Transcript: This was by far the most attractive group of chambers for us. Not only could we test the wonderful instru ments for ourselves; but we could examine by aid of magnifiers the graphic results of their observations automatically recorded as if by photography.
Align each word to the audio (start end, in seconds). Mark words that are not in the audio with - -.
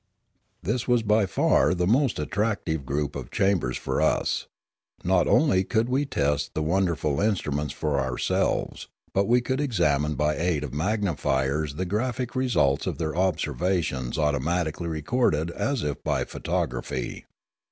This 0.63 0.87
was 0.87 1.03
by 1.03 1.27
far 1.27 1.75
the 1.75 1.85
most 1.85 2.17
attractive 2.17 2.87
group 2.87 3.15
of 3.15 3.29
chambers 3.29 3.77
for 3.77 4.01
us. 4.01 4.47
Not 5.03 5.27
only 5.27 5.63
could 5.63 5.89
we 5.89 6.05
test 6.07 6.55
the 6.55 6.63
wonderful 6.63 7.17
instru 7.17 7.53
ments 7.53 7.71
for 7.71 7.99
ourselves; 7.99 8.87
but 9.13 9.27
we 9.27 9.41
could 9.41 9.61
examine 9.61 10.15
by 10.15 10.37
aid 10.37 10.63
of 10.63 10.73
magnifiers 10.73 11.75
the 11.75 11.85
graphic 11.85 12.35
results 12.35 12.87
of 12.87 12.97
their 12.97 13.15
observations 13.15 14.17
automatically 14.17 14.87
recorded 14.87 15.51
as 15.51 15.83
if 15.83 16.03
by 16.03 16.23
photography. 16.25 17.27